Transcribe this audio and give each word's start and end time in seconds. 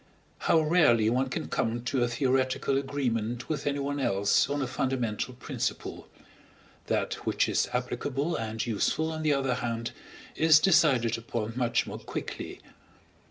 How 0.49 0.59
rarely 0.61 1.11
one 1.11 1.29
can 1.29 1.47
come 1.47 1.83
to 1.83 2.03
a 2.03 2.07
theoretical 2.07 2.75
agreement 2.75 3.47
with 3.49 3.67
anyone 3.67 3.99
else 3.99 4.49
on 4.49 4.63
a 4.63 4.65
fundamental 4.65 5.35
principle. 5.35 6.07
That 6.87 7.13
which 7.27 7.47
is 7.47 7.69
applicable 7.71 8.35
and 8.35 8.65
useful, 8.65 9.11
on 9.11 9.21
the 9.21 9.33
other 9.33 9.53
hand, 9.53 9.91
is 10.35 10.59
decided 10.59 11.19
upon 11.19 11.53
much 11.55 11.85
more 11.85 11.99
quickly. 11.99 12.61